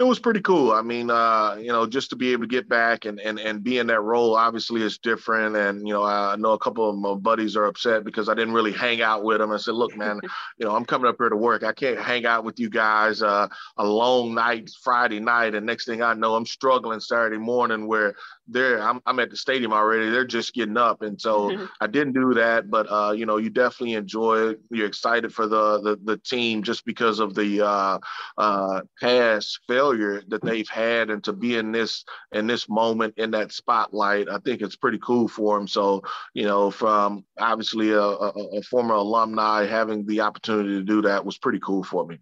It 0.00 0.06
was 0.06 0.18
pretty 0.18 0.40
cool. 0.40 0.72
I 0.72 0.80
mean, 0.80 1.10
uh, 1.10 1.58
you 1.60 1.68
know, 1.68 1.86
just 1.86 2.08
to 2.08 2.16
be 2.16 2.32
able 2.32 2.44
to 2.44 2.48
get 2.48 2.70
back 2.70 3.04
and, 3.04 3.20
and 3.20 3.38
and 3.38 3.62
be 3.62 3.76
in 3.76 3.88
that 3.88 4.00
role 4.00 4.34
obviously 4.34 4.80
is 4.80 4.96
different. 4.96 5.56
And 5.56 5.86
you 5.86 5.92
know, 5.92 6.02
I 6.02 6.36
know 6.36 6.52
a 6.52 6.58
couple 6.58 6.88
of 6.88 6.96
my 6.96 7.12
buddies 7.12 7.54
are 7.54 7.66
upset 7.66 8.02
because 8.02 8.30
I 8.30 8.34
didn't 8.34 8.54
really 8.54 8.72
hang 8.72 9.02
out 9.02 9.24
with 9.24 9.40
them. 9.40 9.52
I 9.52 9.58
said, 9.58 9.74
look, 9.74 9.94
man, 9.94 10.18
you 10.58 10.64
know, 10.64 10.74
I'm 10.74 10.86
coming 10.86 11.06
up 11.06 11.16
here 11.18 11.28
to 11.28 11.36
work. 11.36 11.64
I 11.64 11.74
can't 11.74 12.00
hang 12.00 12.24
out 12.24 12.44
with 12.44 12.58
you 12.58 12.70
guys 12.70 13.20
uh, 13.20 13.48
a 13.76 13.84
long 13.84 14.34
night, 14.34 14.70
Friday 14.82 15.20
night, 15.20 15.54
and 15.54 15.66
next 15.66 15.84
thing 15.84 16.00
I 16.00 16.14
know, 16.14 16.34
I'm 16.34 16.46
struggling 16.46 17.00
Saturday 17.00 17.36
morning 17.36 17.86
where 17.86 18.14
they're 18.50 18.82
I'm, 18.82 19.00
I'm 19.06 19.18
at 19.20 19.30
the 19.30 19.36
stadium 19.36 19.72
already. 19.72 20.10
They're 20.10 20.24
just 20.24 20.54
getting 20.54 20.76
up, 20.76 21.02
and 21.02 21.20
so 21.20 21.68
I 21.80 21.86
didn't 21.86 22.12
do 22.12 22.34
that. 22.34 22.70
But 22.70 22.86
uh, 22.90 23.12
you 23.12 23.26
know, 23.26 23.36
you 23.36 23.50
definitely 23.50 23.94
enjoy 23.94 24.50
it. 24.50 24.60
You're 24.70 24.86
excited 24.86 25.32
for 25.32 25.46
the 25.46 25.80
the, 25.80 25.98
the 26.04 26.16
team 26.18 26.62
just 26.62 26.84
because 26.84 27.20
of 27.20 27.34
the 27.34 27.66
uh, 27.66 27.98
uh, 28.38 28.80
past 29.00 29.60
failure 29.68 30.22
that 30.28 30.42
they've 30.42 30.68
had, 30.68 31.10
and 31.10 31.22
to 31.24 31.32
be 31.32 31.56
in 31.56 31.72
this 31.72 32.04
in 32.32 32.46
this 32.46 32.68
moment 32.68 33.14
in 33.16 33.30
that 33.32 33.52
spotlight, 33.52 34.28
I 34.28 34.38
think 34.38 34.62
it's 34.62 34.76
pretty 34.76 34.98
cool 34.98 35.28
for 35.28 35.58
them. 35.58 35.68
So 35.68 36.02
you 36.34 36.44
know, 36.44 36.70
from 36.70 37.24
obviously 37.38 37.90
a, 37.90 38.00
a, 38.00 38.58
a 38.58 38.62
former 38.62 38.94
alumni 38.94 39.66
having 39.66 40.06
the 40.06 40.20
opportunity 40.20 40.70
to 40.70 40.82
do 40.82 41.02
that 41.02 41.24
was 41.24 41.38
pretty 41.38 41.60
cool 41.60 41.84
for 41.84 42.06
me 42.06 42.18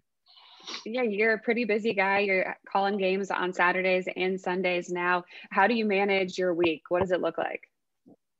yeah, 0.85 1.03
you're 1.03 1.33
a 1.33 1.39
pretty 1.39 1.65
busy 1.65 1.93
guy. 1.93 2.19
You're 2.19 2.55
calling 2.71 2.97
games 2.97 3.31
on 3.31 3.53
Saturdays 3.53 4.07
and 4.15 4.39
Sundays 4.39 4.89
now. 4.89 5.23
How 5.49 5.67
do 5.67 5.73
you 5.73 5.85
manage 5.85 6.37
your 6.37 6.53
week? 6.53 6.83
What 6.89 7.01
does 7.01 7.11
it 7.11 7.21
look 7.21 7.37
like? 7.37 7.61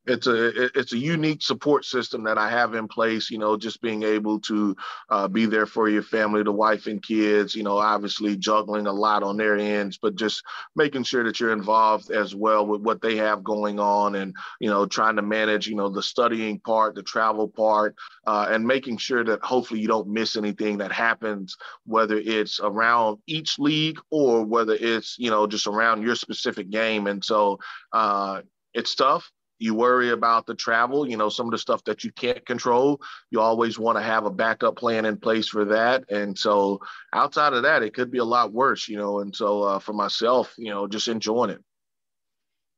It's 0.09 0.27
a 0.27 0.79
it's 0.79 0.93
a 0.93 0.97
unique 0.97 1.41
support 1.41 1.85
system 1.85 2.23
that 2.23 2.37
I 2.37 2.49
have 2.49 2.73
in 2.73 2.87
place. 2.87 3.29
You 3.29 3.37
know, 3.37 3.55
just 3.55 3.81
being 3.81 4.03
able 4.03 4.39
to 4.41 4.75
uh, 5.09 5.27
be 5.27 5.45
there 5.45 5.65
for 5.67 5.87
your 5.87 6.01
family, 6.01 6.43
the 6.43 6.51
wife 6.51 6.87
and 6.87 7.01
kids. 7.01 7.55
You 7.55 7.63
know, 7.63 7.77
obviously 7.77 8.35
juggling 8.35 8.87
a 8.87 8.91
lot 8.91 9.23
on 9.23 9.37
their 9.37 9.57
ends, 9.57 9.99
but 10.01 10.15
just 10.15 10.43
making 10.75 11.03
sure 11.03 11.23
that 11.23 11.39
you're 11.39 11.53
involved 11.53 12.11
as 12.11 12.35
well 12.35 12.65
with 12.65 12.81
what 12.81 13.01
they 13.01 13.17
have 13.17 13.43
going 13.43 13.79
on, 13.79 14.15
and 14.15 14.35
you 14.59 14.69
know, 14.69 14.85
trying 14.85 15.15
to 15.15 15.21
manage 15.21 15.67
you 15.67 15.75
know 15.75 15.89
the 15.89 16.03
studying 16.03 16.59
part, 16.59 16.95
the 16.95 17.03
travel 17.03 17.47
part, 17.47 17.95
uh, 18.25 18.47
and 18.49 18.65
making 18.65 18.97
sure 18.97 19.23
that 19.23 19.43
hopefully 19.43 19.79
you 19.79 19.87
don't 19.87 20.07
miss 20.07 20.35
anything 20.35 20.79
that 20.79 20.91
happens, 20.91 21.55
whether 21.85 22.17
it's 22.17 22.59
around 22.59 23.19
each 23.27 23.59
league 23.59 23.99
or 24.09 24.43
whether 24.43 24.73
it's 24.73 25.17
you 25.19 25.29
know 25.29 25.45
just 25.45 25.67
around 25.67 26.01
your 26.01 26.15
specific 26.15 26.69
game. 26.71 27.05
And 27.05 27.23
so 27.23 27.59
uh, 27.93 28.41
it's 28.73 28.95
tough 28.95 29.31
you 29.59 29.75
worry 29.75 30.11
about 30.11 30.45
the 30.45 30.55
travel, 30.55 31.07
you 31.07 31.17
know, 31.17 31.29
some 31.29 31.47
of 31.47 31.51
the 31.51 31.57
stuff 31.57 31.83
that 31.83 32.03
you 32.03 32.11
can't 32.11 32.45
control. 32.45 33.01
You 33.29 33.41
always 33.41 33.77
want 33.77 33.97
to 33.97 34.01
have 34.01 34.25
a 34.25 34.31
backup 34.31 34.77
plan 34.77 35.05
in 35.05 35.17
place 35.17 35.49
for 35.49 35.65
that. 35.65 36.09
And 36.09 36.37
so 36.37 36.79
outside 37.13 37.53
of 37.53 37.63
that, 37.63 37.83
it 37.83 37.93
could 37.93 38.09
be 38.09 38.19
a 38.19 38.25
lot 38.25 38.53
worse, 38.53 38.87
you 38.87 38.97
know. 38.97 39.19
And 39.19 39.35
so 39.35 39.63
uh, 39.63 39.79
for 39.79 39.93
myself, 39.93 40.55
you 40.57 40.71
know, 40.71 40.87
just 40.87 41.09
enjoying 41.09 41.51
it. 41.51 41.63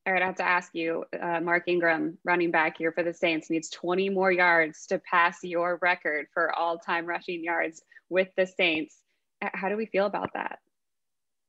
All 0.07 0.13
right, 0.13 0.23
I 0.23 0.25
have 0.25 0.35
to 0.37 0.43
ask 0.43 0.73
you, 0.73 1.05
uh, 1.21 1.39
Mark 1.41 1.65
Ingram, 1.67 2.17
running 2.23 2.49
back 2.49 2.75
here 2.75 2.91
for 2.91 3.03
the 3.03 3.13
Saints, 3.13 3.51
needs 3.51 3.69
20 3.69 4.09
more 4.09 4.31
yards 4.31 4.87
to 4.87 4.97
pass 4.99 5.43
your 5.43 5.77
record 5.79 6.25
for 6.33 6.51
all 6.55 6.79
time 6.79 7.05
rushing 7.05 7.43
yards 7.43 7.83
with 8.09 8.29
the 8.35 8.47
Saints. 8.47 8.97
How 9.41 9.69
do 9.69 9.77
we 9.77 9.85
feel 9.85 10.07
about 10.07 10.31
that? 10.33 10.57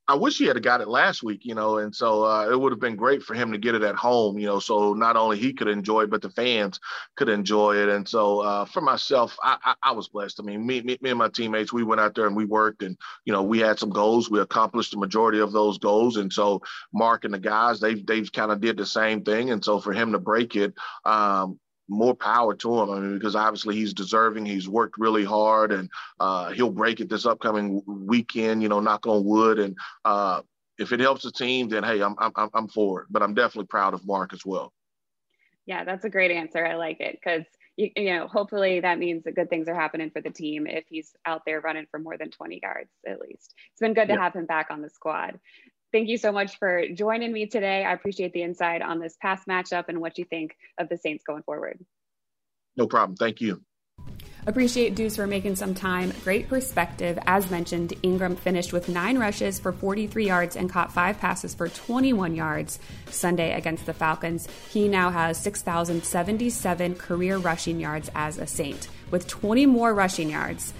I 0.09 0.17
wish 0.17 0.39
he 0.39 0.47
had 0.47 0.61
got 0.63 0.81
it 0.81 0.89
last 0.89 1.23
week, 1.23 1.45
you 1.45 1.55
know, 1.55 1.79
and 1.79 1.95
so 1.95 2.25
uh, 2.25 2.49
it 2.51 2.59
would 2.59 2.73
have 2.73 2.81
been 2.81 2.97
great 2.97 3.23
for 3.23 3.35
him 3.35 3.53
to 3.53 3.59
get 3.59 3.77
it 3.77 3.83
at 3.83 3.95
home, 3.95 4.37
you 4.37 4.47
know, 4.47 4.59
so 4.59 4.95
not 4.95 5.17
only 5.17 5.39
he 5.39 5.53
could 5.53 5.69
enjoy 5.69 6.03
it, 6.03 6.11
but 6.11 6.21
the 6.21 6.31
fans 6.31 6.81
could 7.17 7.29
enjoy 7.29 7.77
it. 7.77 7.89
And 7.89 8.07
so 8.07 8.41
uh, 8.41 8.65
for 8.65 8.81
myself, 8.81 9.37
I, 9.45 9.57
I, 9.65 9.75
I, 9.83 9.93
was 9.93 10.09
blessed. 10.09 10.41
I 10.41 10.43
mean, 10.43 10.67
me, 10.67 10.83
me, 10.83 10.99
me 11.01 11.11
and 11.11 11.19
my 11.19 11.29
teammates, 11.29 11.73
we 11.73 11.85
went 11.85 12.01
out 12.01 12.17
there 12.17 12.27
and 12.27 12.35
we 12.35 12.45
worked, 12.45 12.83
and 12.83 12.97
you 13.25 13.33
know, 13.33 13.45
we 13.45 13.61
had 13.61 13.79
some 13.79 13.91
goals. 13.91 14.29
We 14.29 14.41
accomplished 14.41 14.91
the 14.91 14.99
majority 14.99 15.39
of 15.39 15.53
those 15.53 15.79
goals, 15.79 16.17
and 16.17 16.33
so 16.33 16.61
Mark 16.93 17.25
and 17.25 17.33
the 17.33 17.39
guys, 17.39 17.79
they've 17.79 18.05
they've 18.05 18.31
kind 18.33 18.51
of 18.51 18.61
did 18.61 18.77
the 18.77 18.87
same 18.87 19.23
thing. 19.23 19.51
And 19.51 19.65
so 19.65 19.79
for 19.79 19.93
him 19.93 20.13
to 20.13 20.19
break 20.19 20.57
it, 20.57 20.75
um, 21.05 21.61
more 21.93 22.15
power 22.15 22.55
to 22.55 22.81
him. 22.81 22.91
I 22.91 22.99
mean, 22.99 23.15
because 23.19 23.37
obviously 23.37 23.77
he's 23.77 23.95
deserving. 23.95 24.47
He's 24.47 24.69
worked 24.69 24.99
really 24.99 25.25
hard, 25.25 25.73
and 25.73 25.91
uh, 26.19 26.51
he'll 26.51 26.71
break 26.71 27.01
it 27.01 27.09
this 27.09 27.27
upcoming 27.27 27.83
weekend. 27.87 28.63
You 28.63 28.69
know, 28.69 28.81
knock 28.81 29.07
on 29.07 29.25
wood. 29.25 29.59
And 29.59 29.77
uh, 30.05 30.43
if 30.79 30.93
it 30.93 31.01
helps 31.01 31.23
the 31.23 31.33
team, 31.33 31.69
then 31.69 31.85
hey, 31.85 32.01
I'm 32.03 32.17
I'm 32.19 32.51
I'm 32.55 32.69
for 32.69 33.03
it. 33.03 33.07
But 33.11 33.23
I'm 33.23 33.35
definitely 33.35 33.67
proud 33.67 33.95
of 33.95 34.07
Mark 34.07 34.33
as 34.33 34.45
well. 34.45 34.73
Yeah, 35.67 35.85
that's 35.85 36.05
a 36.05 36.11
great 36.11 36.31
answer. 36.31 36.67
I 36.67 36.75
like 36.75 37.01
it 37.01 37.19
because 37.23 37.45
you, 37.77 37.91
you 37.97 38.15
know 38.15 38.27
hopefully 38.27 38.81
that 38.81 38.99
means 38.99 39.25
that 39.25 39.37
good 39.37 39.49
things 39.49 39.69
are 39.69 39.75
happening 39.75 40.11
for 40.11 40.21
the 40.21 40.31
team 40.31 40.67
if 40.67 40.85
he's 40.89 41.13
out 41.25 41.43
there 41.47 41.61
running 41.61 41.87
for 41.91 42.01
more 42.01 42.19
than 42.19 42.31
20 42.31 42.61
yards 42.63 42.91
at 43.07 43.21
least. 43.21 43.55
It's 43.71 43.81
been 43.81 43.95
good 43.95 44.09
to 44.09 44.15
yeah. 44.15 44.23
have 44.23 44.35
him 44.35 44.47
back 44.47 44.69
on 44.71 44.83
the 44.83 44.91
squad 44.91 45.39
thank 45.93 46.09
you 46.09 46.17
so 46.17 46.33
much 46.33 46.59
for 46.59 46.85
joining 46.95 47.33
me 47.33 47.47
today. 47.47 47.85
I 47.85 47.93
appreciate 47.93 48.33
the 48.33 48.43
insight 48.43 48.83
on 48.83 48.99
this 48.99 49.17
past 49.21 49.47
matchup 49.47 49.85
and 49.89 50.01
what 50.01 50.19
you 50.19 50.25
think 50.25 50.57
of 50.79 50.89
the 50.89 50.97
Saints 50.97 51.23
going 51.25 51.43
forward. 51.43 51.79
No 52.77 52.87
problem. 52.87 53.17
Thank 53.17 53.41
you. 53.41 53.63
Appreciate 54.45 54.97
Deuce 54.97 55.15
for 55.15 55.27
making 55.29 55.55
some 55.55 55.73
time. 55.73 56.13
Great 56.25 56.49
perspective. 56.49 57.17
As 57.27 57.49
mentioned, 57.49 57.93
Ingram 58.03 58.35
finished 58.35 58.73
with 58.73 58.89
nine 58.89 59.17
rushes 59.17 59.61
for 59.61 59.71
43 59.71 60.27
yards 60.27 60.57
and 60.57 60.69
caught 60.69 60.93
five 60.93 61.21
passes 61.21 61.55
for 61.55 61.69
21 61.69 62.35
yards 62.35 62.81
Sunday 63.07 63.53
against 63.53 63.87
the 63.87 63.93
Falcons. 63.93 64.49
He 64.69 64.89
now 64.89 65.11
has 65.11 65.39
6,077 65.39 66.97
career 66.97 67.37
rushing 67.37 67.79
yards 67.79 68.11
as 68.17 68.39
a 68.39 68.47
Saint, 68.49 68.89
with 69.13 69.29
20 69.29 69.67
more 69.67 69.95
rushing 69.95 70.31
yards 70.31 70.75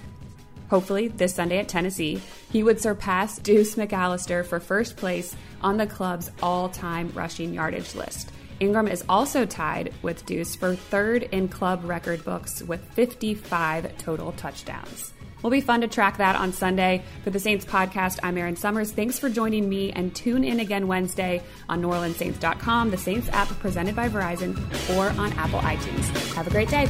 hopefully 0.73 1.09
this 1.09 1.35
Sunday 1.35 1.59
at 1.59 1.69
Tennessee, 1.69 2.19
he 2.51 2.63
would 2.63 2.81
surpass 2.81 3.39
Deuce 3.39 3.75
McAllister 3.75 4.43
for 4.43 4.59
first 4.59 4.97
place 4.97 5.37
on 5.61 5.77
the 5.77 5.87
club's 5.87 6.31
all 6.43 6.71
time 6.71 7.13
rushing 7.15 7.53
yardage 7.53 7.95
list. 7.95 8.33
Ingram 8.59 8.89
is 8.89 9.05
also 9.07 9.45
tied 9.45 9.93
with 10.01 10.25
Deuce 10.25 10.57
for 10.57 10.75
third 10.75 11.25
in 11.25 11.49
club 11.49 11.83
record 11.85 12.25
books 12.25 12.63
with 12.63 12.83
55 12.95 13.99
total 13.99 14.33
touchdowns. 14.33 15.13
Will 15.43 15.51
be 15.51 15.61
fun 15.61 15.83
to 15.83 15.89
track 15.89 16.17
that 16.17 16.37
on 16.37 16.55
Sunday. 16.55 17.03
For 17.23 17.29
the 17.29 17.41
Saints 17.41 17.67
podcast, 17.67 18.21
I'm 18.23 18.39
Erin 18.39 18.57
Summers. 18.57 18.93
Thanks 18.93 19.19
for 19.19 19.29
joining 19.29 19.69
me 19.69 19.93
and 19.93 20.15
tune 20.15 20.43
in 20.43 20.59
again 20.59 20.87
Wednesday 20.87 21.43
on 21.69 21.83
NewOrleansSaints.com, 21.83 22.91
the 22.91 22.97
Saints 22.97 23.29
app 23.29 23.49
presented 23.59 23.95
by 23.95 24.09
Verizon, 24.09 24.57
or 24.97 25.11
on 25.21 25.33
Apple 25.35 25.61
iTunes. 25.61 26.35
Have 26.35 26.47
a 26.47 26.51
great 26.51 26.71
day. 26.71 26.89